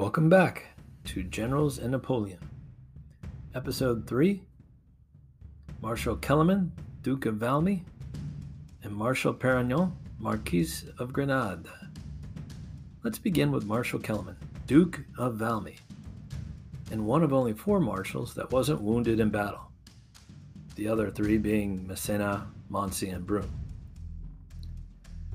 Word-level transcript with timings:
Welcome 0.00 0.30
back 0.30 0.64
to 1.04 1.22
Generals 1.22 1.76
and 1.76 1.90
Napoleon. 1.90 2.38
Episode 3.54 4.06
3 4.06 4.40
Marshal 5.82 6.16
Kellerman, 6.16 6.72
Duke 7.02 7.26
of 7.26 7.34
Valmy, 7.34 7.82
and 8.82 8.96
Marshal 8.96 9.34
Perignon, 9.34 9.92
Marquis 10.18 10.88
of 10.98 11.12
Grenade. 11.12 11.66
Let's 13.02 13.18
begin 13.18 13.52
with 13.52 13.66
Marshal 13.66 13.98
Kellerman, 13.98 14.38
Duke 14.66 15.00
of 15.18 15.34
Valmy, 15.34 15.76
and 16.90 17.04
one 17.04 17.22
of 17.22 17.34
only 17.34 17.52
four 17.52 17.78
marshals 17.78 18.32
that 18.36 18.50
wasn't 18.50 18.80
wounded 18.80 19.20
in 19.20 19.28
battle, 19.28 19.70
the 20.76 20.88
other 20.88 21.10
three 21.10 21.36
being 21.36 21.86
Massena, 21.86 22.46
Moncey, 22.70 23.10
and 23.10 23.26
Brune. 23.26 23.52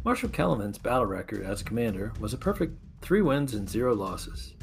Marshal 0.04 0.30
Kellerman's 0.30 0.80
battle 0.80 1.05
record 1.05 1.44
as 1.44 1.62
commander 1.62 2.13
was 2.20 2.34
a 2.34 2.38
perfect 2.38 2.80
three 3.04 3.22
wins 3.22 3.54
and 3.54 3.70
zero 3.70 3.94
losses. 3.94 4.55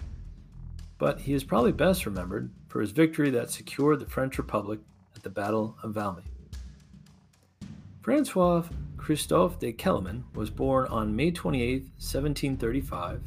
But 1.03 1.23
he 1.23 1.33
is 1.33 1.43
probably 1.43 1.73
best 1.73 2.07
remembered 2.07 2.53
for 2.69 2.81
his 2.81 2.93
victory 2.93 3.29
that 3.31 3.51
secured 3.51 3.99
the 3.99 4.07
French 4.07 4.39
Republic 4.39 4.79
at 5.17 5.25
the 5.25 5.31
Battle 5.31 5.77
of 5.83 5.95
Valmy. 5.95 6.23
Francois 8.03 8.63
Christophe 8.97 9.59
de 9.59 9.73
Kellerman 9.73 10.23
was 10.37 10.49
born 10.49 10.87
on 10.87 11.17
May 11.17 11.33
28, 11.33 11.83
1735, 11.97 13.21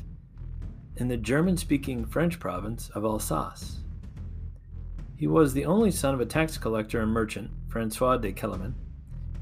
in 0.95 1.09
the 1.09 1.17
German 1.17 1.57
speaking 1.57 2.05
French 2.05 2.39
province 2.39 2.89
of 2.91 3.03
Alsace. 3.03 3.81
He 5.17 5.27
was 5.27 5.53
the 5.53 5.65
only 5.65 5.91
son 5.91 6.13
of 6.13 6.21
a 6.21 6.25
tax 6.25 6.57
collector 6.57 7.01
and 7.01 7.11
merchant, 7.11 7.51
Francois 7.67 8.15
de 8.15 8.31
Kellerman, 8.31 8.73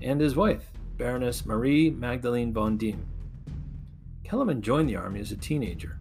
and 0.02 0.20
his 0.20 0.36
wife, 0.36 0.72
Baroness 0.98 1.45
Marie 1.45 1.92
Magdalene 1.92 2.52
von 2.52 2.78
Diem. 2.78 3.06
Kellerman 4.23 4.64
joined 4.64 4.90
the 4.90 4.95
army 4.95 5.20
as 5.20 5.31
a 5.31 5.38
teenager. 5.38 6.00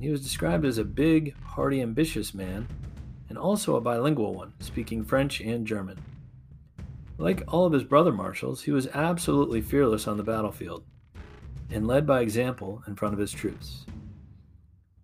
He 0.00 0.10
was 0.10 0.22
described 0.22 0.64
as 0.64 0.78
a 0.78 0.84
big, 0.84 1.34
hardy, 1.42 1.82
ambitious 1.82 2.32
man, 2.32 2.68
and 3.28 3.36
also 3.36 3.76
a 3.76 3.80
bilingual 3.80 4.34
one, 4.34 4.52
speaking 4.60 5.04
French 5.04 5.40
and 5.40 5.66
German. 5.66 5.98
Like 7.18 7.42
all 7.48 7.66
of 7.66 7.72
his 7.72 7.84
brother 7.84 8.12
marshals, 8.12 8.62
he 8.62 8.70
was 8.70 8.86
absolutely 8.88 9.60
fearless 9.60 10.06
on 10.06 10.16
the 10.16 10.22
battlefield 10.22 10.84
and 11.70 11.86
led 11.86 12.06
by 12.06 12.20
example 12.20 12.82
in 12.86 12.96
front 12.96 13.12
of 13.12 13.20
his 13.20 13.32
troops. 13.32 13.84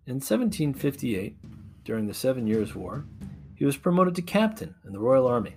In 0.07 0.15
1758, 0.15 1.35
during 1.83 2.07
the 2.07 2.13
Seven 2.13 2.47
Years' 2.47 2.73
War, 2.73 3.05
he 3.53 3.65
was 3.65 3.77
promoted 3.77 4.15
to 4.15 4.21
captain 4.21 4.75
in 4.85 4.93
the 4.93 4.99
Royal 4.99 5.27
Army. 5.27 5.55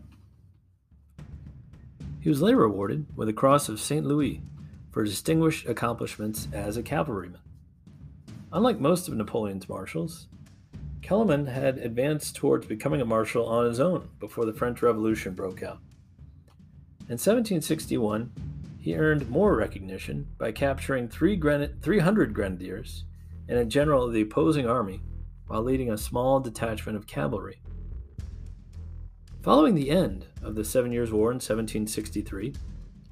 He 2.20 2.28
was 2.28 2.42
later 2.42 2.64
awarded 2.64 3.06
with 3.16 3.28
the 3.28 3.32
Cross 3.32 3.68
of 3.68 3.80
St. 3.80 4.04
Louis 4.04 4.42
for 4.90 5.04
distinguished 5.04 5.66
accomplishments 5.68 6.48
as 6.52 6.76
a 6.76 6.82
cavalryman. 6.82 7.40
Unlike 8.52 8.80
most 8.80 9.08
of 9.08 9.14
Napoleon's 9.14 9.68
marshals, 9.68 10.26
Kellerman 11.02 11.46
had 11.46 11.78
advanced 11.78 12.36
towards 12.36 12.66
becoming 12.66 13.00
a 13.00 13.06
marshal 13.06 13.46
on 13.46 13.66
his 13.66 13.78
own 13.78 14.08
before 14.18 14.46
the 14.46 14.54
French 14.54 14.82
Revolution 14.82 15.34
broke 15.34 15.62
out. 15.62 15.80
In 17.08 17.16
1761, 17.16 18.32
he 18.78 18.96
earned 18.96 19.28
more 19.28 19.54
recognition 19.54 20.28
by 20.38 20.52
capturing 20.52 21.08
three 21.08 21.36
gren- 21.36 21.78
300 21.82 22.32
grenadiers 22.32 23.04
and 23.48 23.58
a 23.58 23.64
general 23.64 24.04
of 24.04 24.12
the 24.12 24.22
opposing 24.22 24.66
army 24.66 25.00
while 25.46 25.62
leading 25.62 25.90
a 25.90 25.98
small 25.98 26.40
detachment 26.40 26.96
of 26.96 27.06
cavalry. 27.06 27.60
Following 29.42 29.74
the 29.74 29.90
end 29.90 30.26
of 30.42 30.54
the 30.54 30.64
Seven 30.64 30.92
Years' 30.92 31.12
War 31.12 31.30
in 31.30 31.36
1763, 31.36 32.54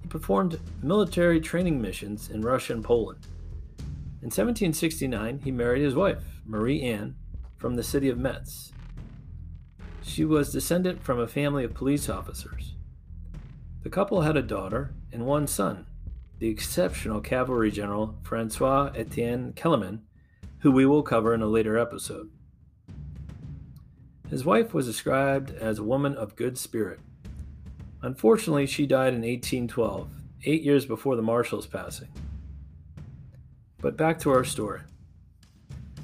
he 0.03 0.09
performed 0.09 0.61
military 0.83 1.41
training 1.41 1.81
missions 1.81 2.31
in 2.31 2.43
Russia 2.43 2.75
and 2.75 2.85
Poland. 2.85 3.27
In 4.27 4.31
1769, 4.31 5.43
he 5.45 5.53
married 5.53 5.83
his 5.83 5.95
wife, 5.95 6.41
Marie 6.45 6.83
Anne, 6.83 7.15
from 7.57 7.77
the 7.77 7.85
city 7.85 8.09
of 8.09 8.19
Metz. 8.19 8.73
She 10.03 10.25
was 10.25 10.51
descendant 10.51 11.01
from 11.05 11.21
a 11.21 11.29
family 11.29 11.63
of 11.63 11.75
police 11.75 12.09
officers. 12.09 12.75
The 13.85 13.89
couple 13.89 14.23
had 14.23 14.37
a 14.37 14.43
daughter 14.43 14.93
and 15.13 15.27
one 15.27 15.47
son, 15.47 15.87
the 16.41 16.49
exceptional 16.49 17.21
cavalry 17.21 17.71
general 17.71 18.19
Francois 18.25 18.91
Etienne 18.97 19.53
Kellerman, 19.53 20.03
who 20.59 20.73
we 20.73 20.87
will 20.87 21.05
cover 21.05 21.33
in 21.33 21.41
a 21.41 21.47
later 21.47 21.79
episode. 21.79 22.29
His 24.29 24.45
wife 24.45 24.75
was 24.75 24.87
described 24.87 25.53
as 25.53 25.79
a 25.79 25.85
woman 25.85 26.17
of 26.17 26.35
good 26.35 26.59
spirit. 26.59 26.99
Unfortunately, 28.03 28.67
she 28.67 28.89
died 28.89 29.15
in 29.15 29.21
1812, 29.21 30.11
eight 30.47 30.63
years 30.63 30.85
before 30.85 31.15
the 31.15 31.23
marshal's 31.23 31.69
passing. 31.69 32.09
But 33.81 33.97
back 33.97 34.19
to 34.21 34.31
our 34.31 34.45
story. 34.45 34.81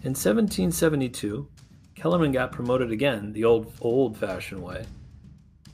In 0.04 0.14
1772, 0.14 1.48
Kellerman 1.94 2.32
got 2.32 2.52
promoted 2.52 2.90
again 2.90 3.32
the 3.32 3.44
old 3.44 3.72
old 3.80 4.16
fashioned 4.16 4.62
way, 4.62 4.84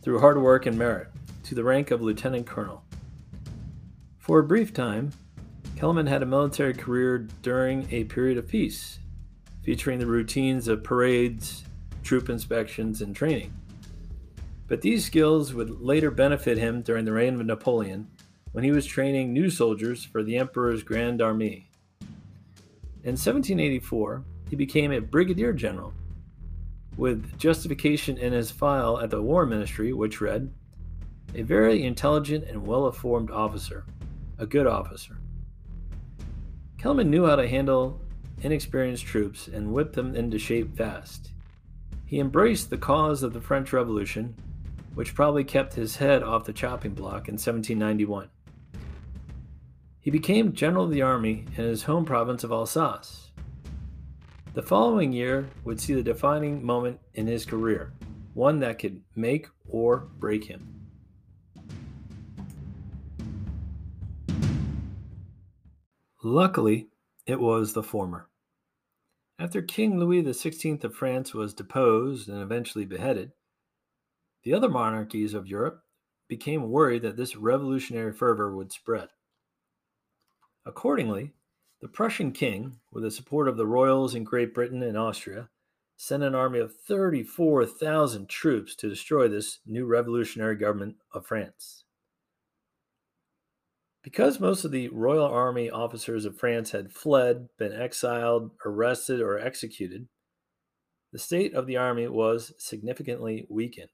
through 0.03 0.21
hard 0.21 0.41
work 0.41 0.67
and 0.67 0.79
merit, 0.79 1.09
to 1.45 1.55
the 1.55 1.65
rank 1.65 1.91
of 1.91 2.03
lieutenant 2.03 2.47
colonel. 2.47 2.85
For 4.19 4.39
a 4.39 4.45
brief 4.45 4.75
time, 4.75 5.13
Kellerman 5.77 6.07
had 6.07 6.23
a 6.23 6.27
military 6.27 6.75
career 6.75 7.27
during 7.43 7.87
a 7.91 8.05
period 8.05 8.37
of 8.37 8.49
peace, 8.49 8.99
featuring 9.63 9.99
the 9.99 10.07
routines 10.07 10.69
of 10.69 10.85
parades, 10.85 11.65
troop 12.03 12.29
inspections, 12.29 13.01
and 13.01 13.17
training. 13.17 13.55
But 14.67 14.83
these 14.83 15.07
skills 15.07 15.55
would 15.55 15.81
later 15.81 16.11
benefit 16.11 16.59
him 16.59 16.83
during 16.83 17.07
the 17.07 17.13
reign 17.13 17.41
of 17.41 17.47
Napoleon 17.47 18.09
when 18.53 18.65
he 18.65 18.73
was 18.73 18.85
training 18.85 19.33
new 19.33 19.49
soldiers 19.49 20.05
for 20.05 20.23
the 20.23 20.37
Emperor's 20.37 20.83
Grand 20.83 21.23
Army. 21.23 21.68
In 23.05 23.13
1784, 23.13 24.25
he 24.51 24.57
became 24.57 24.91
a 24.93 25.01
brigadier 25.01 25.53
general, 25.53 25.93
with 26.97 27.39
justification 27.39 28.19
in 28.19 28.33
his 28.33 28.51
file 28.51 28.99
at 28.99 29.11
the 29.11 29.23
War 29.23 29.47
Ministry, 29.47 29.93
which 29.93 30.21
read, 30.21 30.53
A 31.35 31.43
very 31.43 31.85
intelligent 31.85 32.45
and 32.45 32.67
well 32.67 32.87
informed 32.87 33.31
officer, 33.31 33.85
a 34.39 34.47
good 34.47 34.67
officer. 34.67 35.17
Kellerman 36.79 37.11
knew 37.11 37.27
how 37.27 37.37
to 37.37 37.47
handle 37.47 38.01
inexperienced 38.43 39.05
troops 39.05 39.49
and 39.49 39.73
whip 39.73 39.93
them 39.93 40.15
into 40.15 40.39
shape 40.39 40.77
fast. 40.77 41.33
He 42.05 42.19
embraced 42.19 42.71
the 42.71 42.79
cause 42.79 43.23
of 43.23 43.33
the 43.33 43.41
French 43.41 43.73
Revolution, 43.73 44.35
which 44.95 45.15
probably 45.15 45.45
kept 45.45 45.75
his 45.75 45.97
head 45.97 46.23
off 46.23 46.45
the 46.45 46.53
chopping 46.53 46.95
block 46.95 47.29
in 47.29 47.35
1791. 47.35 48.29
He 50.01 50.11
became 50.11 50.53
general 50.53 50.85
of 50.85 50.91
the 50.91 51.03
army 51.03 51.45
in 51.57 51.65
his 51.65 51.83
home 51.83 52.05
province 52.05 52.45
of 52.45 52.53
Alsace. 52.53 53.33
The 54.55 54.63
following 54.63 55.13
year 55.13 55.49
would 55.65 55.81
see 55.81 55.95
the 55.95 56.03
defining 56.03 56.65
moment 56.65 57.01
in 57.15 57.27
his 57.27 57.45
career, 57.45 57.93
one 58.35 58.61
that 58.61 58.79
could 58.79 59.03
make 59.15 59.49
or 59.69 60.09
break 60.19 60.45
him. 60.45 60.79
Luckily, 66.23 66.89
it 67.27 67.39
was 67.39 67.73
the 67.73 67.83
former. 67.83 68.29
After 69.39 69.63
King 69.63 70.01
Louis 70.01 70.23
XVI 70.23 70.83
of 70.83 70.95
France 70.95 71.33
was 71.33 71.55
deposed 71.55 72.29
and 72.29 72.43
eventually 72.43 72.85
beheaded, 72.85 73.33
the 74.43 74.55
other 74.55 74.69
monarchies 74.69 75.35
of 75.35 75.47
Europe 75.47 75.83
became 76.27 76.71
worried 76.71 77.03
that 77.03 77.17
this 77.17 77.37
revolutionary 77.37 78.13
fervor 78.13 78.55
would 78.55 78.73
spread. 78.73 79.09
Accordingly, 80.69 81.33
the 81.81 81.89
Prussian 81.89 82.31
king, 82.31 82.79
with 82.93 83.03
the 83.03 83.11
support 83.11 83.49
of 83.49 83.57
the 83.57 83.67
royals 83.67 84.15
in 84.15 84.23
Great 84.23 84.53
Britain 84.53 84.83
and 84.83 84.99
Austria, 84.99 85.49
sent 85.97 86.23
an 86.23 86.35
army 86.35 86.59
of 86.59 86.77
34,000 86.77 88.29
troops 88.29 88.77
to 88.77 88.89
destroy 88.91 89.29
this 89.29 89.61
new 89.65 89.87
revolutionary 89.87 90.57
government 90.57 90.97
of 91.15 91.27
France. 91.27 91.85
Because 94.03 94.39
most 94.39 94.63
of 94.67 94.71
the 94.71 94.89
Royal 94.91 95.25
Army 95.25 95.71
officers 95.71 96.27
of 96.27 96.39
France 96.39 96.73
had 96.73 96.93
fled, 96.93 97.49
been 97.59 97.73
exiled, 97.73 98.51
arrested, 98.67 99.23
or 99.23 99.39
executed, 99.39 100.07
the 101.13 101.19
state 101.19 101.55
of 101.55 101.67
the 101.67 101.79
army 101.79 102.07
was 102.09 102.53
significantly 102.59 103.47
weakened. 103.49 103.89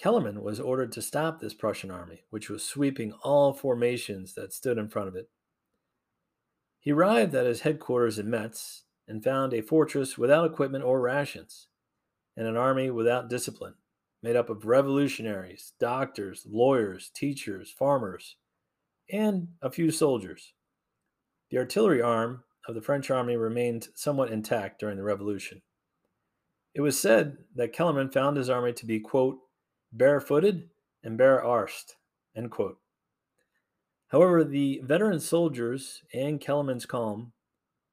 Kellerman 0.00 0.42
was 0.42 0.58
ordered 0.58 0.92
to 0.92 1.02
stop 1.02 1.40
this 1.40 1.52
Prussian 1.52 1.90
army, 1.90 2.24
which 2.30 2.48
was 2.48 2.64
sweeping 2.64 3.12
all 3.22 3.52
formations 3.52 4.32
that 4.32 4.54
stood 4.54 4.78
in 4.78 4.88
front 4.88 5.08
of 5.08 5.14
it. 5.14 5.28
He 6.78 6.92
arrived 6.92 7.34
at 7.34 7.44
his 7.44 7.60
headquarters 7.60 8.18
in 8.18 8.30
Metz 8.30 8.84
and 9.06 9.22
found 9.22 9.52
a 9.52 9.60
fortress 9.60 10.16
without 10.16 10.50
equipment 10.50 10.84
or 10.84 11.02
rations, 11.02 11.68
and 12.34 12.46
an 12.46 12.56
army 12.56 12.88
without 12.90 13.28
discipline, 13.28 13.74
made 14.22 14.36
up 14.36 14.48
of 14.48 14.64
revolutionaries, 14.64 15.74
doctors, 15.78 16.46
lawyers, 16.48 17.10
teachers, 17.14 17.70
farmers, 17.70 18.36
and 19.12 19.48
a 19.60 19.70
few 19.70 19.90
soldiers. 19.90 20.54
The 21.50 21.58
artillery 21.58 22.00
arm 22.00 22.44
of 22.66 22.74
the 22.74 22.80
French 22.80 23.10
army 23.10 23.36
remained 23.36 23.88
somewhat 23.94 24.32
intact 24.32 24.80
during 24.80 24.96
the 24.96 25.02
revolution. 25.02 25.60
It 26.74 26.80
was 26.80 26.98
said 26.98 27.36
that 27.56 27.74
Kellerman 27.74 28.10
found 28.10 28.38
his 28.38 28.48
army 28.48 28.72
to 28.72 28.86
be, 28.86 28.98
quote, 28.98 29.40
barefooted 29.92 30.70
and 31.02 31.18
bare-arsed. 31.18 31.96
End 32.36 32.50
quote. 32.50 32.78
However, 34.08 34.44
the 34.44 34.80
veteran 34.84 35.20
soldiers 35.20 36.02
and 36.12 36.40
Kellerman's 36.40 36.86
calm 36.86 37.32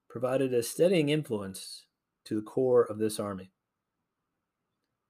provided 0.09 0.53
a 0.53 0.63
steadying 0.63 1.09
influence 1.09 1.85
to 2.25 2.35
the 2.35 2.41
core 2.41 2.83
of 2.83 2.97
this 2.97 3.19
army. 3.19 3.51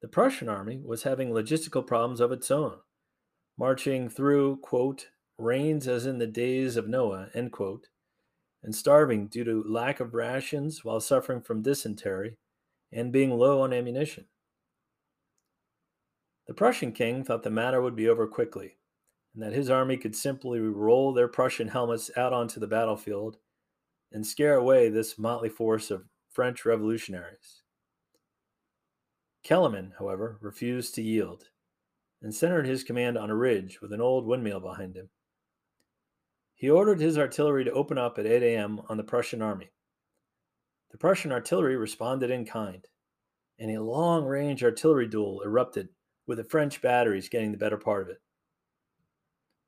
The 0.01 0.07
Prussian 0.07 0.49
army 0.49 0.81
was 0.83 1.03
having 1.03 1.29
logistical 1.29 1.85
problems 1.85 2.19
of 2.19 2.31
its 2.31 2.51
own, 2.51 2.77
marching 3.57 4.09
through, 4.09 4.57
quote, 4.57 5.07
rains 5.37 5.87
as 5.87 6.05
in 6.05 6.17
the 6.17 6.27
days 6.27 6.77
of 6.77 6.87
Noah, 6.87 7.29
end 7.33 7.51
quote, 7.51 7.87
and 8.63 8.75
starving 8.75 9.27
due 9.27 9.43
to 9.43 9.63
lack 9.67 9.99
of 9.99 10.13
rations 10.13 10.83
while 10.83 10.99
suffering 10.99 11.41
from 11.41 11.61
dysentery 11.61 12.37
and 12.91 13.11
being 13.11 13.31
low 13.31 13.61
on 13.61 13.73
ammunition. 13.73 14.25
The 16.47 16.53
Prussian 16.53 16.93
king 16.93 17.23
thought 17.23 17.43
the 17.43 17.49
matter 17.49 17.81
would 17.81 17.95
be 17.95 18.07
over 18.07 18.25
quickly, 18.25 18.77
and 19.33 19.43
that 19.43 19.53
his 19.53 19.69
army 19.69 19.97
could 19.97 20.15
simply 20.15 20.59
roll 20.59 21.11
their 21.11 21.27
Prussian 21.27 21.67
helmets 21.67 22.09
out 22.15 22.31
onto 22.31 22.59
the 22.59 22.67
battlefield 22.67 23.37
and 24.13 24.25
scare 24.25 24.55
away 24.55 24.87
this 24.87 25.19
motley 25.19 25.49
force 25.49 25.91
of 25.91 26.05
French 26.31 26.65
revolutionaries. 26.65 27.63
Kellerman, 29.43 29.93
however, 29.99 30.37
refused 30.41 30.95
to 30.95 31.01
yield 31.01 31.49
and 32.21 32.33
centered 32.33 32.65
his 32.65 32.83
command 32.83 33.17
on 33.17 33.29
a 33.29 33.35
ridge 33.35 33.81
with 33.81 33.91
an 33.91 34.01
old 34.01 34.25
windmill 34.25 34.61
behind 34.61 34.95
him. 34.95 35.09
He 36.55 36.69
ordered 36.69 36.99
his 36.99 37.17
artillery 37.17 37.65
to 37.65 37.71
open 37.71 37.97
up 37.97 38.17
at 38.17 38.25
8 38.25 38.41
a.m. 38.41 38.81
on 38.89 38.97
the 38.97 39.03
Prussian 39.03 39.41
army. 39.41 39.71
The 40.91 40.97
Prussian 40.97 41.31
artillery 41.31 41.75
responded 41.75 42.31
in 42.31 42.45
kind, 42.45 42.87
and 43.59 43.69
a 43.69 43.83
long 43.83 44.25
range 44.25 44.63
artillery 44.63 45.07
duel 45.07 45.41
erupted 45.43 45.89
with 46.27 46.37
the 46.37 46.43
French 46.43 46.81
batteries 46.81 47.29
getting 47.29 47.51
the 47.51 47.57
better 47.57 47.77
part 47.77 48.03
of 48.03 48.09
it. 48.09 48.21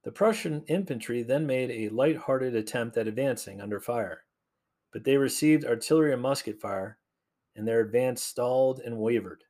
The 0.04 0.12
Prussian 0.12 0.64
infantry 0.68 1.24
then 1.24 1.48
made 1.48 1.72
a 1.72 1.90
light 1.90 2.18
hearted 2.18 2.56
attempt 2.56 2.98
at 2.98 3.08
advancing 3.08 3.60
under 3.60 3.80
fire, 3.80 4.24
but 4.94 5.04
they 5.04 5.18
received 5.18 5.66
artillery 5.66 6.14
and 6.14 6.22
musket 6.22 6.60
fire, 6.60 7.00
and 7.56 7.68
their 7.68 7.82
advance 7.82 8.22
stalled 8.22 8.80
and 8.80 8.98
wavered. 8.98 9.44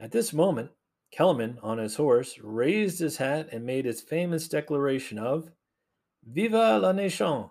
At 0.00 0.12
this 0.12 0.32
moment, 0.32 0.70
Kellerman, 1.12 1.58
on 1.62 1.78
his 1.78 1.96
horse, 1.96 2.38
raised 2.42 2.98
his 2.98 3.18
hat 3.18 3.48
and 3.52 3.64
made 3.64 3.84
his 3.84 4.00
famous 4.00 4.48
declaration 4.48 5.18
of 5.18 5.50
Viva 6.26 6.78
la 6.78 6.92
nation! 6.92 7.50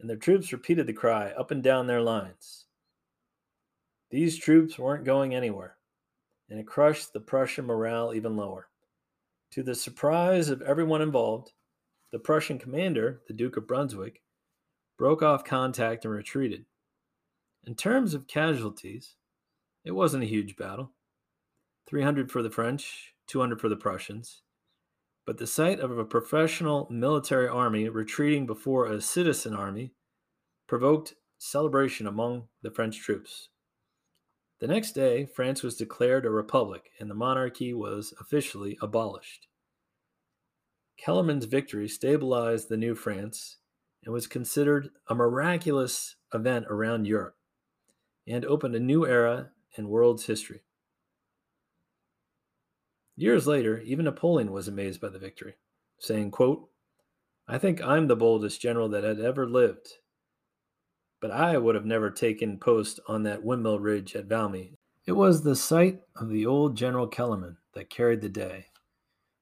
And 0.00 0.08
the 0.08 0.16
troops 0.16 0.52
repeated 0.52 0.86
the 0.86 0.92
cry 0.92 1.30
up 1.32 1.50
and 1.50 1.62
down 1.62 1.86
their 1.86 2.00
lines. 2.00 2.66
These 4.10 4.38
troops 4.38 4.78
weren't 4.78 5.04
going 5.04 5.34
anywhere, 5.34 5.76
and 6.52 6.60
it 6.60 6.66
crushed 6.66 7.14
the 7.14 7.20
Prussian 7.20 7.64
morale 7.64 8.12
even 8.14 8.36
lower. 8.36 8.68
To 9.52 9.62
the 9.62 9.74
surprise 9.74 10.50
of 10.50 10.60
everyone 10.60 11.00
involved, 11.00 11.52
the 12.10 12.18
Prussian 12.18 12.58
commander, 12.58 13.22
the 13.26 13.32
Duke 13.32 13.56
of 13.56 13.66
Brunswick, 13.66 14.20
broke 14.98 15.22
off 15.22 15.44
contact 15.44 16.04
and 16.04 16.12
retreated. 16.12 16.66
In 17.66 17.74
terms 17.74 18.12
of 18.12 18.26
casualties, 18.26 19.16
it 19.86 19.92
wasn't 19.92 20.24
a 20.24 20.26
huge 20.26 20.54
battle 20.56 20.92
300 21.88 22.30
for 22.30 22.42
the 22.42 22.50
French, 22.50 23.14
200 23.28 23.58
for 23.58 23.70
the 23.70 23.76
Prussians. 23.76 24.42
But 25.24 25.38
the 25.38 25.46
sight 25.46 25.80
of 25.80 25.96
a 25.96 26.04
professional 26.04 26.86
military 26.90 27.48
army 27.48 27.88
retreating 27.88 28.44
before 28.44 28.88
a 28.88 29.00
citizen 29.00 29.54
army 29.54 29.94
provoked 30.66 31.14
celebration 31.38 32.06
among 32.06 32.48
the 32.60 32.70
French 32.70 33.00
troops. 33.00 33.48
The 34.62 34.68
next 34.68 34.92
day, 34.92 35.26
France 35.26 35.64
was 35.64 35.74
declared 35.74 36.24
a 36.24 36.30
republic 36.30 36.92
and 37.00 37.10
the 37.10 37.16
monarchy 37.16 37.74
was 37.74 38.14
officially 38.20 38.78
abolished. 38.80 39.48
Kellerman's 40.96 41.46
victory 41.46 41.88
stabilized 41.88 42.68
the 42.68 42.76
new 42.76 42.94
France 42.94 43.56
and 44.04 44.14
was 44.14 44.28
considered 44.28 44.90
a 45.08 45.16
miraculous 45.16 46.14
event 46.32 46.66
around 46.68 47.08
Europe 47.08 47.34
and 48.24 48.44
opened 48.44 48.76
a 48.76 48.78
new 48.78 49.04
era 49.04 49.50
in 49.76 49.88
world's 49.88 50.26
history. 50.26 50.60
Years 53.16 53.48
later, 53.48 53.80
even 53.80 54.04
Napoleon 54.04 54.52
was 54.52 54.68
amazed 54.68 55.00
by 55.00 55.08
the 55.08 55.18
victory, 55.18 55.54
saying, 55.98 56.30
quote, 56.30 56.68
I 57.48 57.58
think 57.58 57.82
I'm 57.82 58.06
the 58.06 58.14
boldest 58.14 58.60
general 58.60 58.88
that 58.90 59.02
had 59.02 59.18
ever 59.18 59.44
lived. 59.44 59.94
But 61.22 61.30
I 61.30 61.56
would 61.56 61.74
have 61.74 61.86
never 61.86 62.10
taken 62.10 62.58
post 62.58 63.00
on 63.08 63.22
that 63.22 63.42
windmill 63.42 63.80
ridge 63.80 64.14
at 64.14 64.28
Valmy. 64.28 64.74
It 65.06 65.12
was 65.12 65.42
the 65.42 65.56
sight 65.56 66.02
of 66.14 66.28
the 66.28 66.44
old 66.44 66.76
General 66.76 67.06
Kellerman 67.06 67.56
that 67.72 67.88
carried 67.88 68.20
the 68.20 68.28
day, 68.28 68.66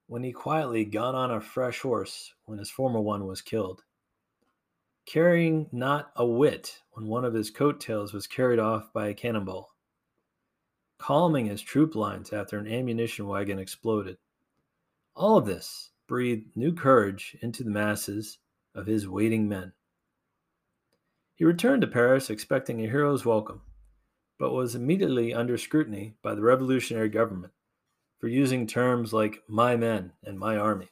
when 0.06 0.22
he 0.22 0.30
quietly 0.30 0.84
got 0.84 1.16
on 1.16 1.32
a 1.32 1.40
fresh 1.40 1.80
horse 1.80 2.32
when 2.44 2.58
his 2.60 2.70
former 2.70 3.00
one 3.00 3.26
was 3.26 3.42
killed, 3.42 3.82
carrying 5.06 5.68
not 5.72 6.12
a 6.14 6.24
whit 6.24 6.78
when 6.92 7.08
one 7.08 7.24
of 7.24 7.34
his 7.34 7.50
coat 7.50 7.80
tails 7.80 8.12
was 8.12 8.28
carried 8.28 8.60
off 8.60 8.92
by 8.92 9.08
a 9.08 9.14
cannonball 9.14 9.70
calming 11.00 11.46
his 11.46 11.62
troop 11.62 11.94
lines 11.94 12.30
after 12.30 12.58
an 12.58 12.68
ammunition 12.68 13.26
wagon 13.26 13.58
exploded. 13.58 14.18
All 15.16 15.38
of 15.38 15.46
this 15.46 15.90
breathed 16.06 16.54
new 16.54 16.74
courage 16.74 17.36
into 17.40 17.64
the 17.64 17.70
masses 17.70 18.38
of 18.74 18.86
his 18.86 19.08
waiting 19.08 19.48
men. 19.48 19.72
He 21.40 21.46
returned 21.46 21.80
to 21.80 21.86
Paris 21.86 22.28
expecting 22.28 22.84
a 22.84 22.86
hero's 22.86 23.24
welcome, 23.24 23.62
but 24.38 24.52
was 24.52 24.74
immediately 24.74 25.32
under 25.32 25.56
scrutiny 25.56 26.12
by 26.20 26.34
the 26.34 26.42
revolutionary 26.42 27.08
government 27.08 27.54
for 28.18 28.28
using 28.28 28.66
terms 28.66 29.14
like 29.14 29.42
my 29.48 29.74
men 29.74 30.12
and 30.22 30.38
my 30.38 30.58
army. 30.58 30.90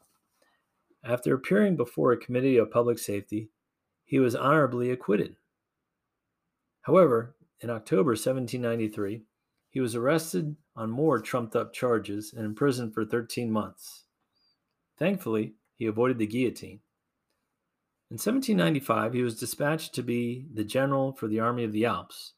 After 1.04 1.34
appearing 1.34 1.76
before 1.76 2.12
a 2.12 2.16
committee 2.16 2.56
of 2.56 2.70
public 2.70 2.98
safety, 2.98 3.50
he 4.06 4.18
was 4.18 4.34
honorably 4.34 4.90
acquitted. 4.90 5.36
However, 6.80 7.36
in 7.60 7.68
October 7.68 8.12
1793, 8.12 9.24
he 9.68 9.80
was 9.80 9.94
arrested 9.94 10.56
on 10.74 10.88
more 10.90 11.20
trumped 11.20 11.56
up 11.56 11.74
charges 11.74 12.32
and 12.32 12.46
imprisoned 12.46 12.94
for 12.94 13.04
13 13.04 13.52
months. 13.52 14.04
Thankfully, 14.96 15.56
he 15.74 15.84
avoided 15.84 16.16
the 16.16 16.26
guillotine. 16.26 16.80
In 18.10 18.14
1795, 18.14 19.12
he 19.12 19.22
was 19.22 19.38
dispatched 19.38 19.94
to 19.94 20.02
be 20.02 20.46
the 20.52 20.64
general 20.64 21.12
for 21.12 21.28
the 21.28 21.40
Army 21.40 21.64
of 21.64 21.72
the 21.72 21.84
Alps 21.84 22.32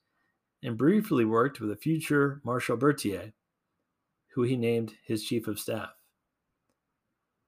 and 0.63 0.77
briefly 0.77 1.25
worked 1.25 1.61
with 1.61 1.71
a 1.71 1.77
future 1.77 2.41
Marshal 2.45 2.77
Berthier, 2.77 3.33
who 4.35 4.43
he 4.43 4.57
named 4.57 4.95
his 5.05 5.25
chief 5.25 5.47
of 5.47 5.61
staff. 5.61 5.91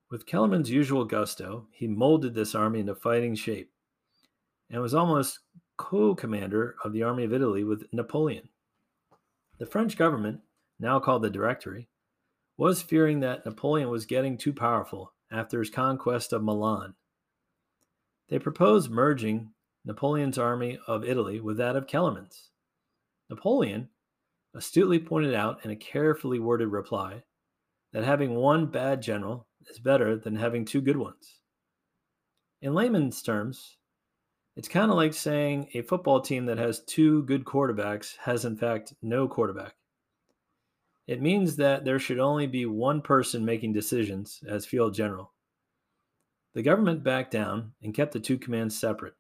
With 0.09 0.27
Kellerman's 0.27 0.71
usual 0.71 1.05
gusto, 1.05 1.67
he 1.73 1.89
molded 1.89 2.35
this 2.35 2.55
army 2.55 2.81
into 2.81 2.95
fighting 2.95 3.35
shape 3.35 3.73
and 4.71 4.81
was 4.81 4.95
almost 4.95 5.41
co 5.77 6.15
commander 6.15 6.77
of 6.85 6.93
the 6.93 7.03
Army 7.03 7.25
of 7.25 7.33
Italy 7.33 7.65
with 7.65 7.93
Napoleon. 7.93 8.51
The 9.59 9.67
French 9.67 9.97
government, 9.97 10.43
now 10.79 11.01
called 11.01 11.23
the 11.23 11.31
Directory, 11.31 11.89
was 12.57 12.83
fearing 12.83 13.21
that 13.21 13.45
Napoleon 13.45 13.89
was 13.89 14.07
getting 14.07 14.37
too 14.37 14.53
powerful 14.53 15.13
after 15.31 15.59
his 15.59 15.71
conquest 15.71 16.33
of 16.33 16.43
Milan. 16.43 16.95
They 18.33 18.39
proposed 18.39 18.91
merging 18.91 19.51
Napoleon's 19.85 20.39
army 20.39 20.79
of 20.87 21.05
Italy 21.05 21.39
with 21.39 21.59
that 21.59 21.77
of 21.77 21.87
Kellerman's. 21.87 22.49
Napoleon 23.29 23.91
astutely 24.55 24.99
pointed 24.99 25.35
out 25.35 25.63
in 25.67 25.71
a 25.71 25.77
carefully 25.77 26.39
worded 26.39 26.69
reply 26.69 27.25
that 27.93 28.05
having 28.05 28.35
one 28.35 28.69
bad 28.69 29.03
general 29.03 29.49
is 29.69 29.79
better 29.79 30.17
than 30.17 30.35
having 30.35 30.65
two 30.65 30.81
good 30.81 30.97
ones. 30.97 31.41
In 32.63 32.73
layman's 32.73 33.21
terms, 33.21 33.77
it's 34.57 34.67
kind 34.67 34.91
of 34.91 34.97
like 34.97 35.13
saying 35.13 35.69
a 35.75 35.83
football 35.83 36.23
team 36.23 36.47
that 36.47 36.57
has 36.57 36.81
two 36.87 37.25
good 37.25 37.45
quarterbacks 37.45 38.17
has, 38.17 38.47
in 38.47 38.57
fact, 38.57 38.95
no 39.03 39.29
quarterback. 39.29 39.75
It 41.07 41.21
means 41.21 41.57
that 41.57 41.85
there 41.85 41.99
should 41.99 42.19
only 42.19 42.47
be 42.47 42.65
one 42.65 43.03
person 43.03 43.45
making 43.45 43.75
decisions 43.75 44.43
as 44.49 44.65
field 44.65 44.95
general. 44.95 45.35
The 46.55 46.63
government 46.63 47.03
backed 47.03 47.31
down 47.31 47.73
and 47.83 47.95
kept 47.95 48.13
the 48.13 48.21
two 48.21 48.39
commands 48.39 48.79
separate. 48.79 49.15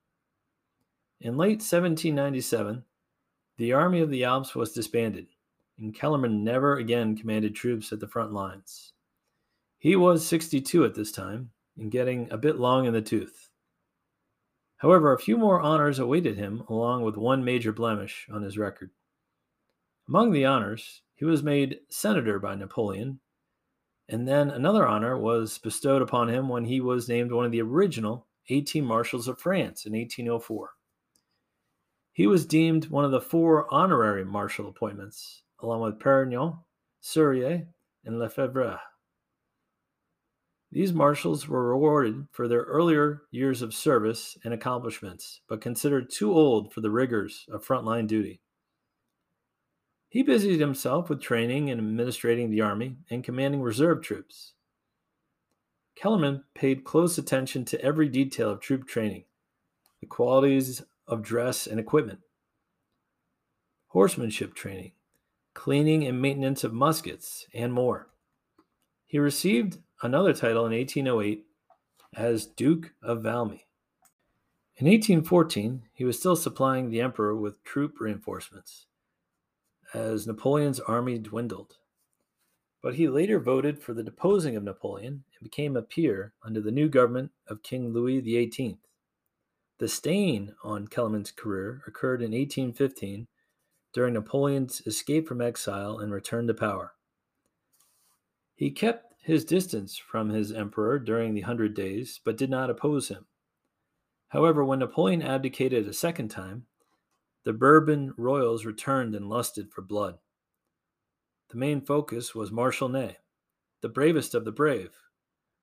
In 1.20 1.36
late 1.36 1.60
1797, 1.60 2.84
the 3.56 3.72
Army 3.72 4.00
of 4.00 4.10
the 4.10 4.24
Alps 4.24 4.54
was 4.54 4.72
disbanded, 4.72 5.28
and 5.78 5.94
Kellerman 5.94 6.44
never 6.44 6.76
again 6.76 7.16
commanded 7.16 7.54
troops 7.54 7.92
at 7.92 8.00
the 8.00 8.08
front 8.08 8.32
lines. 8.32 8.92
He 9.78 9.96
was 9.96 10.26
62 10.26 10.84
at 10.84 10.94
this 10.94 11.12
time 11.12 11.50
and 11.76 11.90
getting 11.90 12.30
a 12.30 12.36
bit 12.36 12.58
long 12.58 12.86
in 12.86 12.92
the 12.92 13.00
tooth. 13.00 13.50
However, 14.76 15.12
a 15.12 15.18
few 15.18 15.36
more 15.38 15.60
honors 15.60 15.98
awaited 16.00 16.36
him, 16.36 16.64
along 16.68 17.02
with 17.02 17.16
one 17.16 17.44
major 17.44 17.72
blemish 17.72 18.26
on 18.32 18.42
his 18.42 18.58
record. 18.58 18.90
Among 20.08 20.32
the 20.32 20.44
honors, 20.44 21.02
he 21.14 21.24
was 21.24 21.42
made 21.42 21.78
senator 21.88 22.40
by 22.40 22.56
Napoleon, 22.56 23.20
and 24.12 24.28
then 24.28 24.50
another 24.50 24.86
honor 24.86 25.16
was 25.16 25.56
bestowed 25.56 26.02
upon 26.02 26.28
him 26.28 26.46
when 26.46 26.66
he 26.66 26.82
was 26.82 27.08
named 27.08 27.32
one 27.32 27.46
of 27.46 27.50
the 27.50 27.62
original 27.62 28.26
18 28.50 28.84
marshals 28.84 29.26
of 29.26 29.40
France 29.40 29.86
in 29.86 29.94
1804. 29.94 30.68
He 32.12 32.26
was 32.26 32.44
deemed 32.44 32.90
one 32.90 33.06
of 33.06 33.10
the 33.10 33.22
four 33.22 33.72
honorary 33.72 34.22
marshal 34.22 34.68
appointments, 34.68 35.44
along 35.60 35.80
with 35.80 35.98
Perignon, 35.98 36.58
Serrurier, 37.02 37.66
and 38.04 38.18
Lefebvre. 38.18 38.78
These 40.70 40.92
marshals 40.92 41.48
were 41.48 41.70
rewarded 41.70 42.26
for 42.32 42.48
their 42.48 42.64
earlier 42.64 43.22
years 43.30 43.62
of 43.62 43.72
service 43.72 44.36
and 44.44 44.52
accomplishments, 44.52 45.40
but 45.48 45.62
considered 45.62 46.10
too 46.10 46.34
old 46.34 46.74
for 46.74 46.82
the 46.82 46.90
rigors 46.90 47.46
of 47.50 47.64
frontline 47.64 48.08
duty. 48.08 48.41
He 50.12 50.22
busied 50.22 50.60
himself 50.60 51.08
with 51.08 51.22
training 51.22 51.70
and 51.70 51.80
administrating 51.80 52.50
the 52.50 52.60
army 52.60 52.96
and 53.08 53.24
commanding 53.24 53.62
reserve 53.62 54.02
troops. 54.02 54.52
Kellerman 55.94 56.44
paid 56.52 56.84
close 56.84 57.16
attention 57.16 57.64
to 57.64 57.80
every 57.80 58.10
detail 58.10 58.50
of 58.50 58.60
troop 58.60 58.86
training, 58.86 59.24
the 60.02 60.06
qualities 60.06 60.82
of 61.08 61.22
dress 61.22 61.66
and 61.66 61.80
equipment, 61.80 62.18
horsemanship 63.86 64.52
training, 64.52 64.92
cleaning 65.54 66.06
and 66.06 66.20
maintenance 66.20 66.62
of 66.62 66.74
muskets, 66.74 67.46
and 67.54 67.72
more. 67.72 68.10
He 69.06 69.18
received 69.18 69.78
another 70.02 70.34
title 70.34 70.66
in 70.66 70.72
1808 70.72 71.46
as 72.14 72.44
Duke 72.44 72.92
of 73.02 73.22
Valmy. 73.22 73.62
In 74.76 74.86
1814, 74.86 75.84
he 75.94 76.04
was 76.04 76.18
still 76.18 76.36
supplying 76.36 76.90
the 76.90 77.00
emperor 77.00 77.34
with 77.34 77.64
troop 77.64 77.98
reinforcements 77.98 78.88
as 79.94 80.26
Napoleon's 80.26 80.80
army 80.80 81.18
dwindled. 81.18 81.76
But 82.82 82.96
he 82.96 83.08
later 83.08 83.38
voted 83.38 83.80
for 83.80 83.94
the 83.94 84.02
deposing 84.02 84.56
of 84.56 84.64
Napoleon 84.64 85.24
and 85.34 85.42
became 85.42 85.76
a 85.76 85.82
peer 85.82 86.32
under 86.42 86.60
the 86.60 86.72
new 86.72 86.88
government 86.88 87.30
of 87.46 87.62
King 87.62 87.92
Louis 87.92 88.20
XVIII. 88.20 88.78
The 89.78 89.88
stain 89.88 90.54
on 90.62 90.88
Kellerman's 90.88 91.30
career 91.30 91.82
occurred 91.86 92.22
in 92.22 92.32
1815 92.32 93.28
during 93.92 94.14
Napoleon's 94.14 94.82
escape 94.86 95.28
from 95.28 95.40
exile 95.40 95.98
and 95.98 96.12
return 96.12 96.46
to 96.46 96.54
power. 96.54 96.94
He 98.54 98.70
kept 98.70 99.14
his 99.22 99.44
distance 99.44 99.96
from 99.96 100.30
his 100.30 100.52
emperor 100.52 100.98
during 100.98 101.34
the 101.34 101.42
Hundred 101.42 101.74
Days, 101.74 102.20
but 102.24 102.36
did 102.36 102.50
not 102.50 102.70
oppose 102.70 103.08
him. 103.08 103.26
However, 104.28 104.64
when 104.64 104.78
Napoleon 104.78 105.22
abdicated 105.22 105.86
a 105.86 105.92
second 105.92 106.28
time, 106.28 106.66
the 107.44 107.52
Bourbon 107.52 108.14
royals 108.16 108.64
returned 108.64 109.14
and 109.14 109.28
lusted 109.28 109.72
for 109.72 109.82
blood. 109.82 110.18
The 111.50 111.58
main 111.58 111.80
focus 111.80 112.34
was 112.34 112.52
Marshal 112.52 112.88
Ney, 112.88 113.16
the 113.80 113.88
bravest 113.88 114.34
of 114.34 114.44
the 114.44 114.52
brave, 114.52 114.92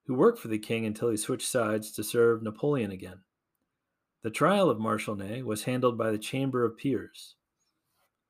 who 0.06 0.14
worked 0.14 0.40
for 0.40 0.50
the 0.50 0.60
king 0.60 0.86
until 0.86 1.10
he 1.10 1.18
switched 1.18 1.48
sides 1.48 1.92
to 1.94 2.04
serve 2.04 2.44
Napoleon 2.44 2.92
again. 2.92 3.20
The 4.22 4.30
trial 4.30 4.70
of 4.70 4.80
Marshal 4.80 5.16
Ney 5.16 5.42
was 5.42 5.64
handled 5.64 5.98
by 5.98 6.12
the 6.12 6.18
Chamber 6.18 6.66
of 6.66 6.78
Peers. 6.78 7.36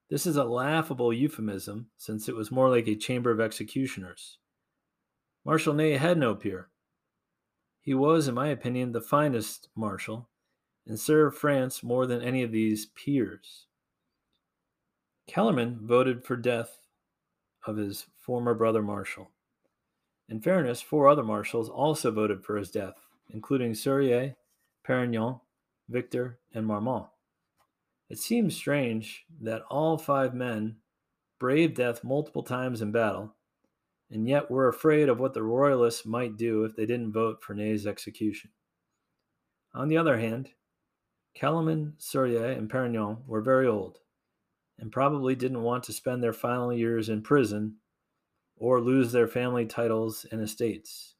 This 0.09 0.27
is 0.27 0.37
a 0.37 0.43
laughable 0.43 1.11
euphemism 1.11 1.87
since 1.97 2.29
it 2.29 2.35
was 2.35 2.51
more 2.51 2.69
like 2.69 2.87
a 2.87 2.95
chamber 2.95 3.31
of 3.31 3.39
executioners. 3.39 4.37
Marshal 5.45 5.73
Ney 5.73 5.97
had 5.97 6.17
no 6.17 6.35
peer. 6.35 6.69
He 7.81 7.93
was, 7.93 8.27
in 8.27 8.35
my 8.35 8.47
opinion, 8.47 8.91
the 8.91 9.01
finest 9.01 9.69
marshal, 9.75 10.29
and 10.89 10.99
served 10.99 11.37
France 11.37 11.83
more 11.83 12.07
than 12.07 12.21
any 12.21 12.41
of 12.41 12.51
these 12.51 12.87
peers. 12.87 13.67
Kellerman 15.27 15.79
voted 15.83 16.25
for 16.25 16.35
death 16.35 16.87
of 17.67 17.77
his 17.77 18.07
former 18.17 18.55
brother 18.55 18.81
Marshal. 18.81 19.29
In 20.27 20.41
fairness, 20.41 20.81
four 20.81 21.07
other 21.07 21.23
marshals 21.23 21.69
also 21.69 22.09
voted 22.09 22.43
for 22.43 22.57
his 22.57 22.71
death, 22.71 22.95
including 23.29 23.73
Serrurier, 23.73 24.35
Perignon, 24.83 25.39
Victor, 25.87 26.39
and 26.53 26.65
Marmont. 26.65 27.05
It 28.09 28.17
seems 28.17 28.55
strange 28.55 29.25
that 29.41 29.61
all 29.69 29.99
five 29.99 30.33
men 30.33 30.77
braved 31.39 31.75
death 31.75 32.03
multiple 32.03 32.43
times 32.43 32.81
in 32.81 32.91
battle 32.91 33.35
and 34.09 34.27
yet 34.27 34.49
were 34.49 34.67
afraid 34.67 35.07
of 35.07 35.19
what 35.19 35.35
the 35.35 35.43
Royalists 35.43 36.03
might 36.03 36.35
do 36.35 36.63
if 36.63 36.75
they 36.75 36.87
didn't 36.87 37.11
vote 37.11 37.43
for 37.43 37.53
Ney's 37.53 37.85
execution. 37.85 38.49
On 39.75 39.87
the 39.87 39.97
other 39.97 40.17
hand, 40.17 40.49
Kellerman, 41.35 41.93
Serrurier, 41.97 42.57
and 42.57 42.69
Perignon 42.69 43.25
were 43.25 43.41
very 43.41 43.67
old 43.67 43.99
and 44.77 44.91
probably 44.91 45.35
didn't 45.35 45.61
want 45.61 45.83
to 45.83 45.93
spend 45.93 46.23
their 46.23 46.33
final 46.33 46.73
years 46.73 47.09
in 47.09 47.21
prison 47.21 47.75
or 48.55 48.81
lose 48.81 49.11
their 49.11 49.27
family 49.27 49.65
titles 49.65 50.25
and 50.31 50.41
estates. 50.41 51.15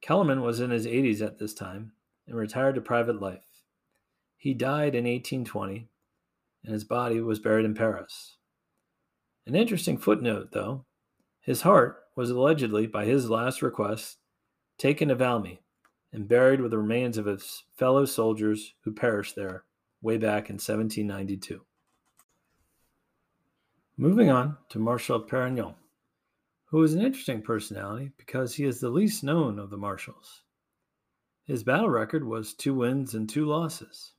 Kellerman 0.00 0.42
was 0.42 0.60
in 0.60 0.70
his 0.70 0.86
80s 0.86 1.24
at 1.24 1.38
this 1.38 1.54
time 1.54 1.92
and 2.26 2.36
retired 2.36 2.74
to 2.74 2.80
private 2.80 3.20
life. 3.20 3.44
He 4.36 4.54
died 4.54 4.94
in 4.94 5.04
1820, 5.04 5.88
and 6.64 6.72
his 6.72 6.84
body 6.84 7.20
was 7.20 7.38
buried 7.38 7.64
in 7.64 7.74
Paris. 7.74 8.38
An 9.46 9.54
interesting 9.54 9.98
footnote, 9.98 10.50
though, 10.52 10.84
his 11.40 11.62
heart 11.62 12.04
was 12.16 12.30
allegedly, 12.30 12.86
by 12.86 13.04
his 13.04 13.30
last 13.30 13.62
request, 13.62 14.18
taken 14.78 15.08
to 15.08 15.16
Valmy 15.16 15.58
and 16.12 16.28
buried 16.28 16.60
with 16.60 16.70
the 16.70 16.78
remains 16.78 17.16
of 17.16 17.26
his 17.26 17.64
fellow 17.74 18.04
soldiers 18.04 18.74
who 18.82 18.92
perished 18.92 19.34
there 19.34 19.64
way 20.02 20.18
back 20.18 20.50
in 20.50 20.54
1792. 20.54 21.64
Moving 23.96 24.30
on 24.30 24.56
to 24.70 24.78
Marshal 24.78 25.20
Perignon, 25.20 25.74
who 26.66 26.82
is 26.82 26.94
an 26.94 27.02
interesting 27.02 27.42
personality 27.42 28.10
because 28.16 28.54
he 28.54 28.64
is 28.64 28.80
the 28.80 28.90
least 28.90 29.22
known 29.22 29.58
of 29.58 29.70
the 29.70 29.76
marshals. 29.76 30.42
His 31.44 31.62
battle 31.62 31.90
record 31.90 32.24
was 32.24 32.54
two 32.54 32.74
wins 32.74 33.14
and 33.14 33.28
two 33.28 33.46
losses. 33.46 34.12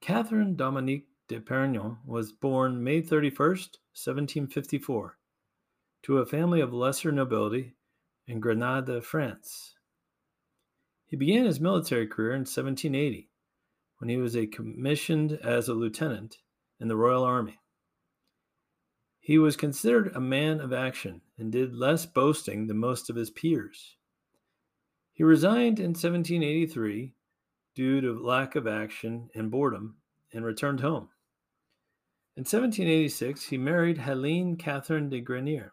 Catherine 0.00 0.56
Dominique 0.56 1.08
de 1.28 1.40
Perignon 1.40 1.98
was 2.04 2.32
born 2.32 2.82
May 2.82 3.02
31st, 3.02 3.78
1754, 3.94 5.18
to 6.02 6.18
a 6.18 6.26
family 6.26 6.60
of 6.60 6.72
lesser 6.72 7.10
nobility 7.10 7.74
in 8.26 8.40
Grenada, 8.40 9.00
France. 9.00 9.75
He 11.06 11.16
began 11.16 11.44
his 11.44 11.60
military 11.60 12.06
career 12.06 12.32
in 12.32 12.40
1780 12.40 13.30
when 13.98 14.08
he 14.08 14.16
was 14.16 14.36
commissioned 14.52 15.32
as 15.42 15.68
a 15.68 15.74
lieutenant 15.74 16.38
in 16.80 16.88
the 16.88 16.96
Royal 16.96 17.24
Army. 17.24 17.58
He 19.20 19.38
was 19.38 19.56
considered 19.56 20.12
a 20.14 20.20
man 20.20 20.60
of 20.60 20.72
action 20.72 21.22
and 21.38 21.50
did 21.50 21.74
less 21.74 22.06
boasting 22.06 22.66
than 22.66 22.78
most 22.78 23.10
of 23.10 23.16
his 23.16 23.30
peers. 23.30 23.96
He 25.12 25.24
resigned 25.24 25.78
in 25.78 25.90
1783 25.90 27.14
due 27.74 28.00
to 28.00 28.24
lack 28.24 28.54
of 28.54 28.66
action 28.66 29.30
and 29.34 29.50
boredom 29.50 29.96
and 30.32 30.44
returned 30.44 30.80
home. 30.80 31.08
In 32.36 32.42
1786, 32.42 33.46
he 33.46 33.56
married 33.56 33.98
Helene 33.98 34.56
Catherine 34.56 35.08
de 35.08 35.20
Grenier, 35.20 35.72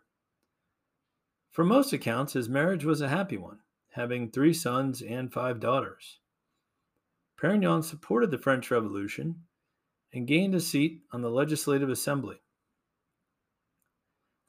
from 1.54 1.68
most 1.68 1.94
accounts, 1.94 2.34
his 2.34 2.50
marriage 2.50 2.84
was 2.84 3.00
a 3.00 3.10
happy 3.10 3.38
one, 3.38 3.60
having 3.94 4.30
three 4.30 4.54
sons 4.54 5.02
and 5.02 5.32
five 5.32 5.60
daughters. 5.60 6.20
Perignon 7.40 7.84
supported 7.84 8.32
the 8.32 8.38
French 8.38 8.72
Revolution 8.72 9.44
and 10.14 10.28
gained 10.28 10.56
a 10.56 10.60
seat 10.60 11.02
on 11.12 11.22
the 11.22 11.30
Legislative 11.30 11.90
Assembly. 11.90 12.38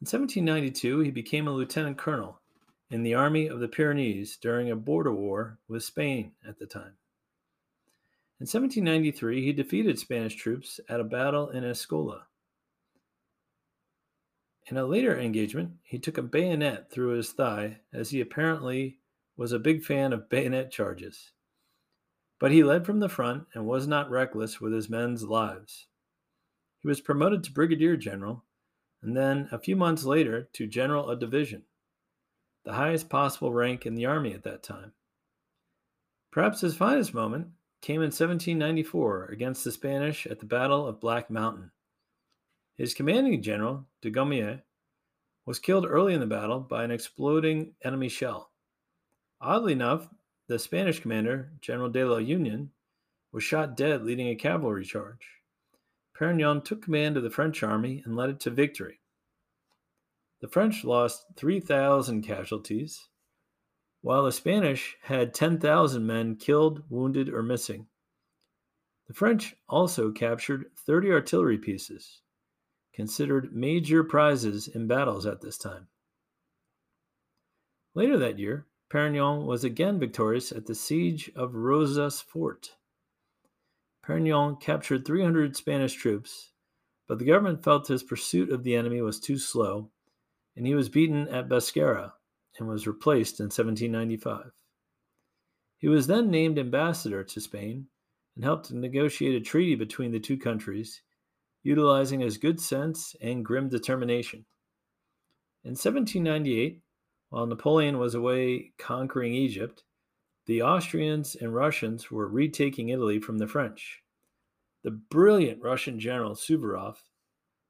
In 0.01 0.07
1792, 0.07 1.01
he 1.01 1.11
became 1.11 1.49
a 1.49 1.53
lieutenant 1.53 1.99
colonel 1.99 2.41
in 2.91 3.03
the 3.03 3.15
Army 3.15 3.47
of 3.47 3.61
the 3.61 3.69
Pyrenees 3.69 4.37
during 4.37 4.71
a 4.71 4.77
border 4.77 5.13
war 5.13 5.59
with 5.69 5.83
Spain 5.83 6.33
at 6.47 6.59
the 6.59 6.67
time. 6.67 6.97
In 8.41 8.47
1793, 8.47 9.45
he 9.45 9.53
defeated 9.53 9.99
Spanish 9.99 10.37
troops 10.37 10.81
at 10.89 11.01
a 11.01 11.05
battle 11.05 11.49
in 11.49 11.65
Escola. 11.65 12.23
In 14.67 14.77
a 14.77 14.85
later 14.85 15.19
engagement, 15.19 15.73
he 15.83 15.99
took 15.99 16.19
a 16.19 16.23
bayonet 16.23 16.91
through 16.91 17.17
his 17.17 17.33
thigh 17.33 17.81
as 17.93 18.11
he 18.11 18.21
apparently 18.21 18.99
was 19.37 19.53
a 19.53 19.59
big 19.59 19.85
fan 19.85 20.13
of 20.13 20.29
bayonet 20.29 20.71
charges. 20.71 21.33
But 22.39 22.51
he 22.51 22.65
led 22.65 22.85
from 22.85 23.01
the 23.01 23.09
front 23.09 23.45
and 23.55 23.67
was 23.67 23.87
not 23.87 24.11
reckless 24.11 24.61
with 24.61 24.73
his 24.73 24.89
men's 24.89 25.23
lives. 25.25 25.87
He 26.81 26.89
was 26.89 27.01
promoted 27.01 27.45
to 27.45 27.53
brigadier 27.53 27.97
general 27.97 28.45
and 29.05 29.15
then, 29.15 29.51
a 29.53 29.59
few 29.59 29.77
months 29.77 30.05
later, 30.05 30.49
to 30.55 30.67
general 30.67 31.11
of 31.11 31.21
division, 31.21 31.65
the 32.65 32.73
highest 32.73 33.11
possible 33.11 33.53
rank 33.53 33.85
in 33.85 33.95
the 33.95 34.07
army 34.07 34.33
at 34.33 34.45
that 34.45 34.63
time. 34.63 34.93
Perhaps 36.33 36.63
his 36.63 36.75
finest 36.75 37.13
moment 37.13 37.49
came 37.83 38.01
in 38.01 38.07
1794 38.07 39.27
against 39.27 39.63
the 39.63 39.73
Spanish 39.73 40.27
at 40.27 40.41
the 40.41 40.47
Battle 40.47 40.87
of 40.87 41.03
Black 41.03 41.31
Mountain. 41.31 41.71
His 42.77 42.95
commanding 42.95 43.43
general, 43.43 43.85
Dugommier, 44.01 44.63
was 45.45 45.59
killed 45.59 45.85
early 45.87 46.15
in 46.15 46.21
the 46.21 46.27
battle 46.27 46.61
by 46.61 46.83
an 46.83 46.91
exploding 46.91 47.75
enemy 47.85 48.09
shell. 48.09 48.53
Oddly 49.41 49.73
enough, 49.73 50.09
the 50.47 50.59
Spanish 50.59 51.01
commander, 51.01 51.53
General 51.61 51.91
de 51.91 52.05
la 52.05 52.19
Union, 52.19 52.71
was 53.33 53.43
shot 53.43 53.77
dead 53.77 54.05
leading 54.05 54.29
a 54.29 54.37
cavalry 54.37 54.85
charge. 54.85 55.29
Perignon 56.15 56.63
took 56.63 56.83
command 56.83 57.17
of 57.17 57.23
the 57.23 57.31
French 57.31 57.63
army 57.63 58.03
and 58.05 58.15
led 58.15 58.31
it 58.31 58.41
to 58.41 58.51
victory. 58.51 59.01
The 60.41 60.49
French 60.49 60.85
lost 60.85 61.27
3,000 61.37 62.23
casualties, 62.23 63.09
while 64.03 64.25
the 64.25 64.33
Spanish 64.33 64.97
had 65.03 65.35
10,000 65.35 66.07
men 66.07 66.37
killed, 66.37 66.83
wounded, 66.89 67.29
or 67.29 67.43
missing. 67.43 67.87
The 69.09 69.15
French 69.15 69.57
also 69.69 70.13
captured 70.13 70.67
30 70.87 71.11
artillery 71.11 71.59
pieces, 71.59 72.21
considered 72.93 73.55
major 73.55 74.05
prizes 74.05 74.69
in 74.69 74.87
battles 74.87 75.27
at 75.27 75.41
this 75.41 75.59
time. 75.59 75.89
Later 77.95 78.19
that 78.19 78.39
year, 78.39 78.67
Perignon 78.91 79.47
was 79.47 79.65
again 79.65 79.99
victorious 79.99 80.53
at 80.53 80.67
the 80.67 80.75
siege 80.75 81.31
of 81.35 81.55
Rosas 81.55 82.21
Fort. 82.21 82.77
Perignon 84.03 84.61
captured 84.61 85.05
300 85.05 85.57
Spanish 85.57 85.95
troops, 85.95 86.53
but 87.09 87.19
the 87.19 87.25
government 87.25 87.65
felt 87.65 87.89
his 87.89 88.03
pursuit 88.03 88.51
of 88.51 88.63
the 88.63 88.77
enemy 88.77 89.01
was 89.01 89.19
too 89.19 89.39
slow, 89.39 89.91
and 90.57 90.67
he 90.67 90.75
was 90.75 90.89
beaten 90.89 91.29
at 91.29 91.49
Bascara 91.49 92.13
and 92.59 92.69
was 92.69 92.87
replaced 92.87 93.41
in 93.41 93.45
1795. 93.45 94.53
He 95.79 95.89
was 95.89 96.07
then 96.07 96.31
named 96.31 96.59
ambassador 96.59 97.25
to 97.25 97.41
Spain 97.41 97.87
and 98.37 98.45
helped 98.45 98.67
to 98.67 98.77
negotiate 98.77 99.35
a 99.35 99.41
treaty 99.41 99.75
between 99.75 100.13
the 100.13 100.21
two 100.21 100.37
countries, 100.37 101.03
utilizing 101.63 102.21
his 102.21 102.39
good 102.39 102.61
sense 102.61 103.17
and 103.21 103.45
grim 103.45 103.69
determination. 103.69 104.45
In 105.65 105.71
1798, 105.71 106.81
while 107.35 107.47
Napoleon 107.47 107.99
was 107.99 108.15
away 108.15 108.71
conquering 108.79 109.35
Egypt, 109.35 109.83
the 110.47 110.63
Austrians 110.63 111.35
and 111.35 111.53
Russians 111.53 112.09
were 112.09 112.29
retaking 112.29 112.91
Italy 112.91 113.19
from 113.19 113.39
the 113.39 113.49
French. 113.49 114.05
The 114.85 114.93
brilliant 114.93 115.61
Russian 115.61 115.99
general 115.99 116.37
Suvorov 116.37 116.95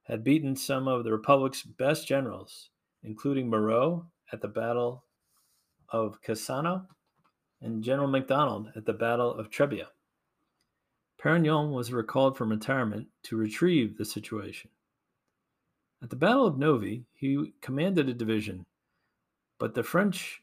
had 0.02 0.22
beaten 0.22 0.54
some 0.54 0.86
of 0.86 1.02
the 1.02 1.12
Republic's 1.12 1.62
best 1.62 2.06
generals, 2.06 2.68
including 3.04 3.48
Moreau 3.48 4.04
at 4.30 4.42
the 4.42 4.48
Battle 4.48 5.06
of 5.88 6.20
Cassano 6.20 6.84
and 7.62 7.82
General 7.82 8.08
MacDonald 8.08 8.70
at 8.76 8.84
the 8.84 8.92
Battle 8.92 9.32
of 9.32 9.48
Trebia. 9.48 9.86
Perignon 11.18 11.72
was 11.72 11.90
recalled 11.90 12.36
from 12.36 12.50
retirement 12.50 13.06
to 13.22 13.38
retrieve 13.38 13.96
the 13.96 14.04
situation. 14.04 14.68
At 16.02 16.10
the 16.10 16.16
Battle 16.16 16.46
of 16.46 16.58
Novi, 16.58 17.06
he 17.14 17.54
commanded 17.62 18.10
a 18.10 18.12
division, 18.12 18.66
but 19.58 19.74
the 19.74 19.82
French 19.82 20.42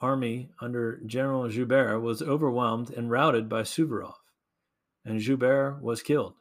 army 0.00 0.50
under 0.60 1.00
General 1.06 1.48
Joubert 1.48 2.00
was 2.00 2.22
overwhelmed 2.22 2.90
and 2.90 3.10
routed 3.10 3.48
by 3.48 3.62
Suvorov, 3.62 4.14
and 5.04 5.20
Joubert 5.20 5.80
was 5.82 6.02
killed. 6.02 6.34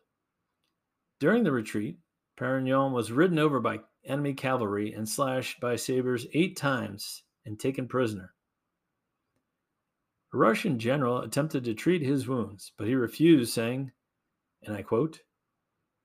During 1.20 1.44
the 1.44 1.52
retreat, 1.52 1.98
Perignon 2.38 2.92
was 2.92 3.12
ridden 3.12 3.40
over 3.40 3.60
by 3.60 3.80
enemy 4.04 4.34
cavalry 4.34 4.94
and 4.94 5.08
slashed 5.08 5.60
by 5.60 5.76
sabers 5.76 6.28
eight 6.34 6.58
times 6.58 7.24
and 7.46 7.60
taken 7.60 7.88
prisoner. 7.88 8.34
A 10.34 10.38
Russian 10.38 10.80
general 10.80 11.20
attempted 11.20 11.64
to 11.64 11.74
treat 11.74 12.02
his 12.02 12.28
wounds, 12.28 12.74
but 12.78 12.88
he 12.88 12.96
refused, 12.96 13.54
saying, 13.54 13.92
and 14.64 14.76
I 14.76 14.82
quote, 14.82 15.22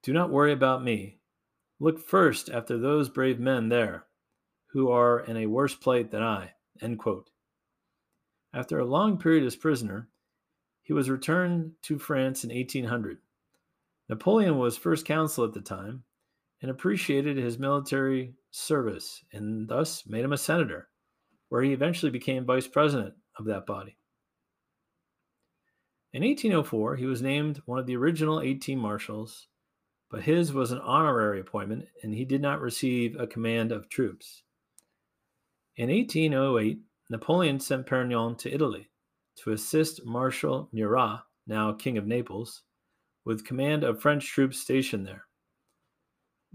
Do 0.03 0.13
not 0.13 0.29
worry 0.29 0.53
about 0.53 0.83
me. 0.83 1.19
Look 1.79 1.99
first 1.99 2.49
after 2.49 2.77
those 2.77 3.09
brave 3.09 3.39
men 3.39 3.69
there, 3.69 4.05
who 4.71 4.89
are 4.89 5.19
in 5.21 5.37
a 5.37 5.45
worse 5.45 5.75
plight 5.75 6.11
than 6.11 6.23
I. 6.23 6.51
End 6.81 6.97
quote. 6.99 7.29
After 8.53 8.79
a 8.79 8.85
long 8.85 9.17
period 9.17 9.45
as 9.45 9.55
prisoner, 9.55 10.09
he 10.81 10.93
was 10.93 11.09
returned 11.09 11.73
to 11.83 11.99
France 11.99 12.43
in 12.43 12.49
1800. 12.49 13.19
Napoleon 14.09 14.57
was 14.57 14.77
first 14.77 15.07
consul 15.07 15.45
at 15.45 15.53
the 15.53 15.61
time 15.61 16.03
and 16.61 16.69
appreciated 16.69 17.37
his 17.37 17.57
military 17.57 18.33
service 18.51 19.23
and 19.31 19.67
thus 19.67 20.05
made 20.05 20.23
him 20.23 20.33
a 20.33 20.37
senator, 20.37 20.89
where 21.49 21.61
he 21.61 21.73
eventually 21.73 22.11
became 22.11 22.45
vice 22.45 22.67
president 22.67 23.13
of 23.37 23.45
that 23.45 23.65
body. 23.65 23.97
In 26.13 26.23
1804, 26.23 26.97
he 26.97 27.05
was 27.05 27.21
named 27.21 27.61
one 27.65 27.79
of 27.79 27.85
the 27.85 27.95
original 27.95 28.41
18 28.41 28.77
marshals, 28.77 29.47
but 30.09 30.23
his 30.23 30.51
was 30.51 30.71
an 30.71 30.79
honorary 30.79 31.39
appointment 31.39 31.87
and 32.03 32.13
he 32.13 32.25
did 32.25 32.41
not 32.41 32.59
receive 32.59 33.17
a 33.17 33.27
command 33.27 33.71
of 33.71 33.87
troops. 33.87 34.43
In 35.77 35.89
1808, 35.89 36.79
Napoleon 37.09 37.59
sent 37.59 37.85
Perignon 37.85 38.37
to 38.37 38.53
Italy 38.53 38.89
to 39.37 39.51
assist 39.51 40.05
Marshal 40.05 40.69
Murat, 40.71 41.21
now 41.47 41.71
King 41.73 41.97
of 41.97 42.07
Naples, 42.07 42.63
with 43.25 43.45
command 43.45 43.83
of 43.83 44.01
French 44.01 44.27
troops 44.27 44.59
stationed 44.59 45.05
there. 45.05 45.25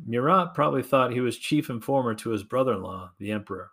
Murat 0.05 0.55
probably 0.55 0.83
thought 0.83 1.13
he 1.13 1.21
was 1.21 1.39
chief 1.39 1.71
informer 1.71 2.15
to 2.15 2.31
his 2.31 2.43
brother 2.43 2.75
in 2.75 2.83
law, 2.83 3.13
the 3.19 3.33
Emperor. 3.33 3.71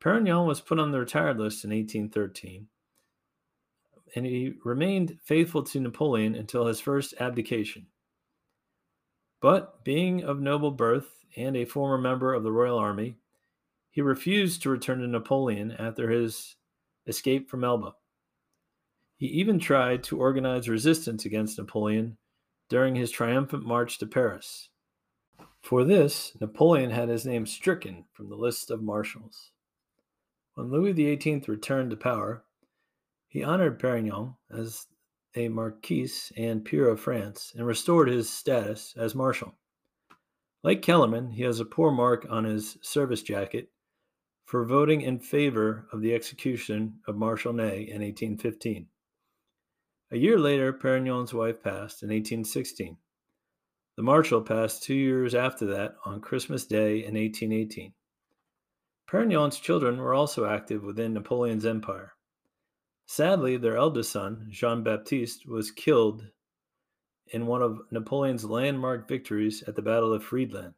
Perignon 0.00 0.46
was 0.46 0.60
put 0.60 0.78
on 0.78 0.90
the 0.90 0.98
retired 0.98 1.38
list 1.38 1.64
in 1.64 1.70
1813 1.70 2.68
and 4.14 4.26
he 4.26 4.54
remained 4.64 5.18
faithful 5.22 5.62
to 5.62 5.80
Napoleon 5.80 6.34
until 6.34 6.66
his 6.66 6.80
first 6.80 7.14
abdication. 7.20 7.86
But, 9.40 9.84
being 9.84 10.24
of 10.24 10.40
noble 10.40 10.70
birth 10.70 11.24
and 11.36 11.56
a 11.56 11.64
former 11.64 11.98
member 11.98 12.34
of 12.34 12.42
the 12.42 12.52
Royal 12.52 12.78
Army, 12.78 13.16
he 13.90 14.00
refused 14.00 14.62
to 14.62 14.70
return 14.70 15.00
to 15.00 15.06
Napoleon 15.06 15.72
after 15.72 16.10
his 16.10 16.56
escape 17.06 17.50
from 17.50 17.64
Elba. 17.64 17.94
He 19.16 19.26
even 19.26 19.58
tried 19.58 20.04
to 20.04 20.20
organize 20.20 20.68
resistance 20.68 21.24
against 21.24 21.58
Napoleon 21.58 22.16
during 22.68 22.94
his 22.94 23.10
triumphant 23.10 23.64
march 23.64 23.98
to 23.98 24.06
Paris. 24.06 24.68
For 25.62 25.84
this, 25.84 26.36
Napoleon 26.40 26.90
had 26.90 27.08
his 27.08 27.26
name 27.26 27.46
stricken 27.46 28.04
from 28.12 28.28
the 28.28 28.36
list 28.36 28.70
of 28.70 28.82
marshals. 28.82 29.50
When 30.54 30.70
Louis 30.70 30.92
XVIII 30.92 31.42
returned 31.48 31.90
to 31.90 31.96
power, 31.96 32.44
he 33.26 33.42
honored 33.42 33.78
Perignon 33.78 34.36
as 34.50 34.86
a 35.34 35.48
marquis 35.48 36.10
and 36.36 36.64
peer 36.64 36.88
of 36.88 37.00
France 37.00 37.52
and 37.56 37.66
restored 37.66 38.08
his 38.08 38.30
status 38.30 38.94
as 38.96 39.14
marshal. 39.14 39.54
Like 40.62 40.82
Kellerman, 40.82 41.30
he 41.30 41.42
has 41.42 41.60
a 41.60 41.64
poor 41.64 41.90
mark 41.90 42.26
on 42.30 42.44
his 42.44 42.78
service 42.82 43.22
jacket 43.22 43.70
for 44.48 44.64
voting 44.64 45.02
in 45.02 45.18
favor 45.18 45.86
of 45.92 46.00
the 46.00 46.14
execution 46.14 46.94
of 47.06 47.14
Marshal 47.14 47.52
Ney 47.52 47.80
in 47.82 48.00
1815. 48.00 48.86
A 50.10 50.16
year 50.16 50.38
later, 50.38 50.72
Perignon's 50.72 51.34
wife 51.34 51.62
passed 51.62 52.02
in 52.02 52.08
1816. 52.08 52.96
The 53.98 54.02
Marshal 54.02 54.40
passed 54.40 54.82
two 54.82 54.94
years 54.94 55.34
after 55.34 55.66
that 55.66 55.96
on 56.06 56.22
Christmas 56.22 56.64
Day 56.64 57.00
in 57.00 57.12
1818. 57.12 57.92
Perignon's 59.06 59.58
children 59.58 59.98
were 59.98 60.14
also 60.14 60.46
active 60.46 60.82
within 60.82 61.12
Napoleon's 61.12 61.66
empire. 61.66 62.14
Sadly, 63.04 63.58
their 63.58 63.76
eldest 63.76 64.10
son, 64.10 64.46
Jean 64.48 64.82
Baptiste, 64.82 65.46
was 65.46 65.70
killed 65.70 66.24
in 67.26 67.44
one 67.44 67.60
of 67.60 67.80
Napoleon's 67.90 68.46
landmark 68.46 69.06
victories 69.06 69.62
at 69.68 69.76
the 69.76 69.82
Battle 69.82 70.14
of 70.14 70.24
Friedland. 70.24 70.72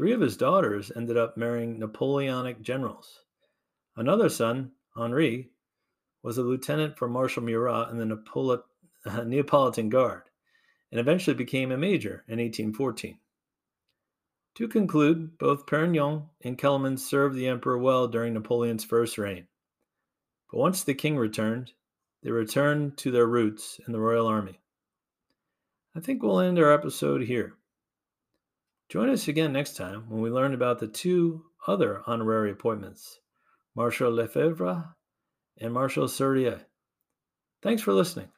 Three 0.00 0.12
of 0.12 0.22
his 0.22 0.38
daughters 0.38 0.90
ended 0.96 1.18
up 1.18 1.36
marrying 1.36 1.78
Napoleonic 1.78 2.62
generals. 2.62 3.20
Another 3.94 4.30
son, 4.30 4.72
Henri, 4.96 5.50
was 6.22 6.38
a 6.38 6.42
lieutenant 6.42 6.96
for 6.96 7.06
Marshal 7.06 7.42
Murat 7.42 7.90
in 7.90 7.98
the 7.98 8.62
uh, 9.04 9.24
Neapolitan 9.24 9.90
Guard 9.90 10.22
and 10.90 10.98
eventually 10.98 11.34
became 11.34 11.70
a 11.70 11.76
major 11.76 12.24
in 12.28 12.38
1814. 12.38 13.18
To 14.54 14.68
conclude, 14.68 15.36
both 15.36 15.66
Perignon 15.66 16.30
and 16.40 16.56
Kellerman 16.56 16.96
served 16.96 17.36
the 17.36 17.48
emperor 17.48 17.76
well 17.76 18.08
during 18.08 18.32
Napoleon's 18.32 18.84
first 18.84 19.18
reign. 19.18 19.48
But 20.50 20.60
once 20.60 20.82
the 20.82 20.94
king 20.94 21.18
returned, 21.18 21.72
they 22.22 22.30
returned 22.30 22.96
to 22.96 23.10
their 23.10 23.26
roots 23.26 23.78
in 23.86 23.92
the 23.92 24.00
Royal 24.00 24.26
Army. 24.26 24.60
I 25.94 26.00
think 26.00 26.22
we'll 26.22 26.40
end 26.40 26.58
our 26.58 26.72
episode 26.72 27.20
here. 27.20 27.58
Join 28.90 29.08
us 29.08 29.28
again 29.28 29.52
next 29.52 29.76
time 29.76 30.06
when 30.08 30.20
we 30.20 30.30
learn 30.30 30.52
about 30.52 30.80
the 30.80 30.88
two 30.88 31.44
other 31.64 32.02
honorary 32.08 32.50
appointments 32.50 33.20
Marshal 33.76 34.10
Lefebvre 34.10 34.96
and 35.60 35.72
Marshal 35.72 36.08
Serrurier. 36.08 36.62
Thanks 37.62 37.82
for 37.82 37.92
listening. 37.92 38.30